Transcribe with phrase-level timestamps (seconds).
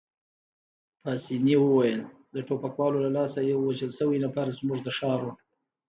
[1.01, 2.01] پاسیني وویل:
[2.33, 5.33] د ټوپکوالو له لاسه یو وژل شوی نفر، زموږ د ښار وو.